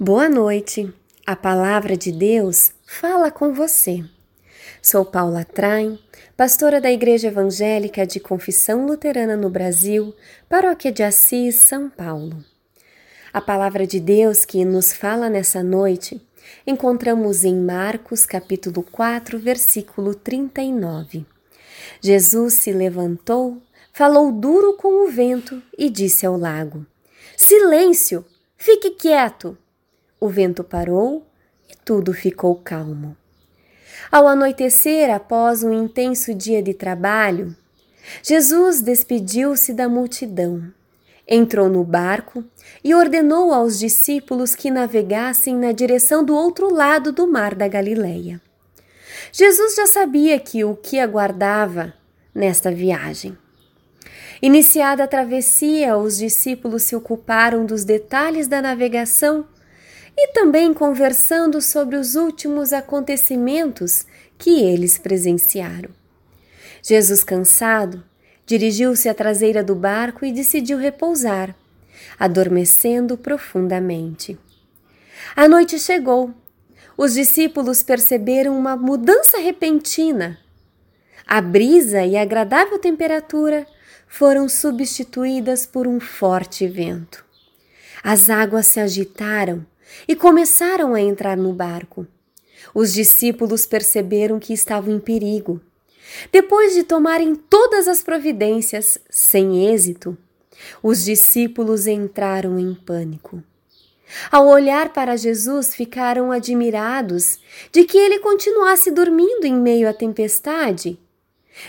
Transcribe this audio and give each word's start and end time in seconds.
Boa 0.00 0.28
noite. 0.28 0.94
A 1.26 1.34
palavra 1.34 1.96
de 1.96 2.12
Deus 2.12 2.72
fala 2.86 3.32
com 3.32 3.52
você. 3.52 4.04
Sou 4.80 5.04
Paula 5.04 5.44
Train, 5.44 5.98
pastora 6.36 6.80
da 6.80 6.88
Igreja 6.88 7.26
Evangélica 7.26 8.06
de 8.06 8.20
Confissão 8.20 8.86
Luterana 8.86 9.36
no 9.36 9.50
Brasil, 9.50 10.14
Paróquia 10.48 10.92
de 10.92 11.02
Assis, 11.02 11.56
São 11.56 11.90
Paulo. 11.90 12.44
A 13.32 13.40
palavra 13.40 13.88
de 13.88 13.98
Deus 13.98 14.44
que 14.44 14.64
nos 14.64 14.92
fala 14.92 15.28
nessa 15.28 15.64
noite 15.64 16.24
encontramos 16.64 17.42
em 17.42 17.56
Marcos, 17.56 18.24
capítulo 18.24 18.84
4, 18.84 19.36
versículo 19.40 20.14
39. 20.14 21.26
Jesus 22.00 22.54
se 22.54 22.72
levantou, 22.72 23.60
falou 23.92 24.30
duro 24.30 24.74
com 24.74 25.04
o 25.04 25.10
vento 25.10 25.60
e 25.76 25.90
disse 25.90 26.24
ao 26.24 26.36
lago: 26.36 26.86
Silêncio, 27.36 28.24
fique 28.56 28.92
quieto. 28.92 29.58
O 30.20 30.28
vento 30.28 30.64
parou 30.64 31.26
e 31.70 31.74
tudo 31.84 32.12
ficou 32.12 32.56
calmo. 32.56 33.16
Ao 34.10 34.26
anoitecer, 34.26 35.14
após 35.14 35.62
um 35.62 35.72
intenso 35.72 36.34
dia 36.34 36.62
de 36.62 36.74
trabalho, 36.74 37.54
Jesus 38.22 38.80
despediu-se 38.80 39.72
da 39.72 39.88
multidão, 39.88 40.72
entrou 41.26 41.68
no 41.68 41.84
barco 41.84 42.42
e 42.82 42.94
ordenou 42.94 43.52
aos 43.52 43.78
discípulos 43.78 44.54
que 44.54 44.70
navegassem 44.70 45.54
na 45.54 45.72
direção 45.72 46.24
do 46.24 46.34
outro 46.34 46.72
lado 46.72 47.12
do 47.12 47.26
mar 47.30 47.54
da 47.54 47.68
Galileia. 47.68 48.40
Jesus 49.30 49.76
já 49.76 49.86
sabia 49.86 50.38
que 50.38 50.64
o 50.64 50.74
que 50.74 50.98
aguardava 50.98 51.92
nesta 52.34 52.70
viagem. 52.70 53.36
Iniciada 54.40 55.04
a 55.04 55.08
travessia, 55.08 55.96
os 55.96 56.16
discípulos 56.16 56.84
se 56.84 56.96
ocuparam 56.96 57.66
dos 57.66 57.84
detalhes 57.84 58.46
da 58.46 58.62
navegação 58.62 59.44
e 60.20 60.32
também 60.32 60.74
conversando 60.74 61.62
sobre 61.62 61.94
os 61.94 62.16
últimos 62.16 62.72
acontecimentos 62.72 64.04
que 64.36 64.60
eles 64.60 64.98
presenciaram. 64.98 65.90
Jesus, 66.82 67.22
cansado, 67.22 68.02
dirigiu-se 68.44 69.08
à 69.08 69.14
traseira 69.14 69.62
do 69.62 69.76
barco 69.76 70.24
e 70.24 70.32
decidiu 70.32 70.76
repousar, 70.76 71.54
adormecendo 72.18 73.16
profundamente. 73.16 74.36
A 75.36 75.46
noite 75.46 75.78
chegou. 75.78 76.34
Os 76.96 77.14
discípulos 77.14 77.84
perceberam 77.84 78.58
uma 78.58 78.76
mudança 78.76 79.38
repentina. 79.38 80.36
A 81.24 81.40
brisa 81.40 82.02
e 82.02 82.16
a 82.16 82.22
agradável 82.22 82.76
temperatura 82.80 83.64
foram 84.08 84.48
substituídas 84.48 85.64
por 85.64 85.86
um 85.86 86.00
forte 86.00 86.66
vento. 86.66 87.24
As 88.02 88.28
águas 88.28 88.66
se 88.66 88.80
agitaram 88.80 89.64
e 90.06 90.14
começaram 90.14 90.94
a 90.94 91.00
entrar 91.00 91.36
no 91.36 91.52
barco. 91.52 92.06
Os 92.74 92.92
discípulos 92.92 93.66
perceberam 93.66 94.38
que 94.38 94.52
estavam 94.52 94.94
em 94.94 95.00
perigo. 95.00 95.60
Depois 96.32 96.74
de 96.74 96.82
tomarem 96.82 97.34
todas 97.34 97.86
as 97.86 98.02
providências, 98.02 98.98
sem 99.10 99.66
êxito, 99.66 100.16
os 100.82 101.04
discípulos 101.04 101.86
entraram 101.86 102.58
em 102.58 102.74
pânico. 102.74 103.42
Ao 104.30 104.46
olhar 104.46 104.92
para 104.92 105.16
Jesus, 105.16 105.74
ficaram 105.74 106.32
admirados 106.32 107.38
de 107.70 107.84
que 107.84 107.98
ele 107.98 108.20
continuasse 108.20 108.90
dormindo 108.90 109.44
em 109.44 109.54
meio 109.54 109.88
à 109.88 109.92
tempestade. 109.92 110.98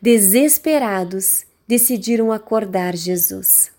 Desesperados, 0.00 1.44
decidiram 1.68 2.32
acordar 2.32 2.96
Jesus. 2.96 3.70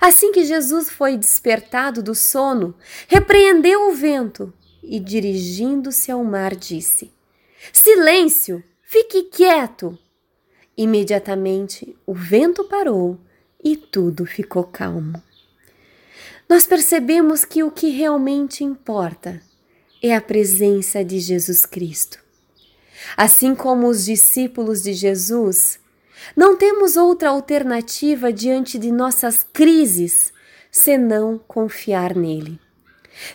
Assim 0.00 0.32
que 0.32 0.44
Jesus 0.44 0.90
foi 0.90 1.16
despertado 1.16 2.02
do 2.02 2.14
sono, 2.14 2.74
repreendeu 3.08 3.88
o 3.88 3.94
vento 3.94 4.52
e, 4.82 4.98
dirigindo-se 4.98 6.10
ao 6.10 6.24
mar, 6.24 6.54
disse: 6.54 7.12
Silêncio, 7.72 8.62
fique 8.82 9.24
quieto. 9.24 9.98
Imediatamente 10.76 11.96
o 12.06 12.14
vento 12.14 12.64
parou 12.64 13.18
e 13.62 13.76
tudo 13.76 14.26
ficou 14.26 14.64
calmo. 14.64 15.22
Nós 16.48 16.66
percebemos 16.66 17.44
que 17.44 17.62
o 17.62 17.70
que 17.70 17.88
realmente 17.88 18.64
importa 18.64 19.40
é 20.02 20.14
a 20.14 20.20
presença 20.20 21.02
de 21.02 21.18
Jesus 21.18 21.64
Cristo. 21.64 22.18
Assim 23.16 23.54
como 23.54 23.88
os 23.88 24.04
discípulos 24.04 24.82
de 24.82 24.92
Jesus, 24.92 25.78
não 26.36 26.56
temos 26.56 26.96
outra 26.96 27.30
alternativa 27.30 28.32
diante 28.32 28.78
de 28.78 28.90
nossas 28.90 29.46
crises 29.52 30.32
senão 30.70 31.38
confiar 31.38 32.14
nele. 32.14 32.60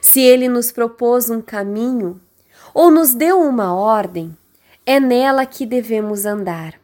Se 0.01 0.19
ele 0.19 0.50
nos 0.50 0.72
propôs 0.72 1.29
um 1.29 1.41
caminho 1.41 2.19
ou 2.73 2.91
nos 2.91 3.13
deu 3.13 3.40
uma 3.41 3.73
ordem, 3.73 4.38
é 4.85 5.00
nela 5.00 5.45
que 5.45 5.66
devemos 5.66 6.25
andar. 6.25 6.79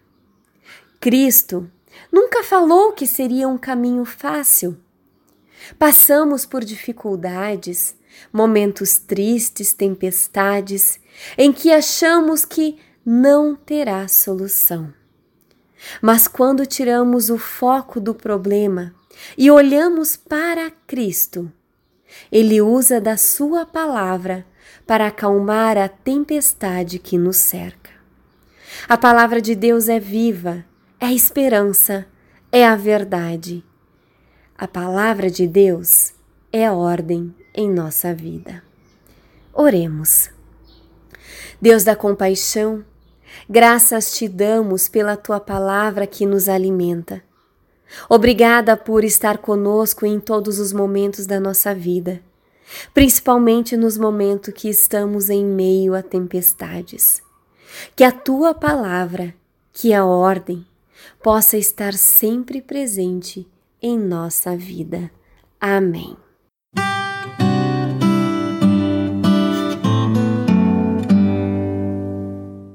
Cristo 0.99 1.69
nunca 2.11 2.43
falou 2.43 2.93
que 2.93 3.05
seria 3.05 3.47
um 3.47 3.57
caminho 3.57 4.05
fácil. 4.05 4.77
Passamos 5.77 6.45
por 6.45 6.63
dificuldades, 6.63 7.95
momentos 8.31 8.97
tristes, 8.97 9.73
tempestades, 9.73 10.99
em 11.37 11.51
que 11.51 11.71
achamos 11.71 12.45
que 12.45 12.79
não 13.05 13.55
terá 13.55 14.07
solução. 14.07 14.93
Mas 16.01 16.27
quando 16.27 16.65
tiramos 16.65 17.29
o 17.29 17.37
foco 17.37 17.99
do 17.99 18.13
problema 18.13 18.93
e 19.37 19.49
olhamos 19.49 20.15
para 20.15 20.71
Cristo, 20.87 21.51
Ele 22.31 22.61
usa 22.61 22.99
da 22.99 23.17
Sua 23.17 23.65
palavra 23.65 24.45
para 24.85 25.07
acalmar 25.07 25.77
a 25.77 25.87
tempestade 25.87 26.99
que 26.99 27.17
nos 27.17 27.37
cerca. 27.37 27.91
A 28.87 28.97
palavra 28.97 29.41
de 29.41 29.55
Deus 29.55 29.89
é 29.89 29.99
viva, 29.99 30.65
é 30.99 31.11
esperança, 31.11 32.05
é 32.51 32.65
a 32.65 32.75
verdade. 32.75 33.63
A 34.57 34.67
palavra 34.67 35.29
de 35.29 35.47
Deus 35.47 36.13
é 36.51 36.69
ordem 36.71 37.33
em 37.53 37.69
nossa 37.69 38.13
vida. 38.13 38.63
Oremos. 39.53 40.29
Deus 41.61 41.83
da 41.83 41.95
compaixão, 41.95 42.85
Graças 43.49 44.11
te 44.17 44.27
damos 44.27 44.87
pela 44.87 45.15
tua 45.17 45.39
palavra 45.39 46.07
que 46.07 46.25
nos 46.25 46.49
alimenta. 46.49 47.21
Obrigada 48.09 48.75
por 48.75 49.03
estar 49.03 49.37
conosco 49.37 50.05
em 50.05 50.19
todos 50.19 50.59
os 50.59 50.73
momentos 50.73 51.25
da 51.25 51.39
nossa 51.39 51.73
vida, 51.73 52.21
principalmente 52.93 53.77
nos 53.77 53.97
momentos 53.97 54.53
que 54.53 54.69
estamos 54.69 55.29
em 55.29 55.45
meio 55.45 55.93
a 55.93 56.01
tempestades. 56.01 57.21
Que 57.95 58.03
a 58.03 58.11
tua 58.11 58.53
palavra, 58.53 59.33
que 59.73 59.93
a 59.93 60.05
ordem, 60.05 60.65
possa 61.21 61.57
estar 61.57 61.93
sempre 61.93 62.61
presente 62.61 63.47
em 63.81 63.99
nossa 63.99 64.55
vida. 64.55 65.11
Amém. 65.59 66.15